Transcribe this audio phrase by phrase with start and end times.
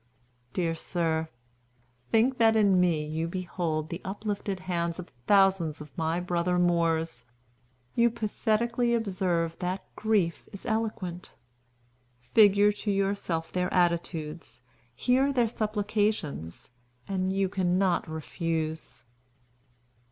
[0.53, 1.29] Dear sir,
[2.09, 7.25] think that in me you behold the uplifted hands of thousands of my brother Moors.
[7.93, 11.35] You pathetically observe that grief is eloquent.
[12.33, 14.63] Figure to yourself their attitudes,
[14.95, 16.71] hear their supplications,
[17.07, 19.03] and you cannot refuse."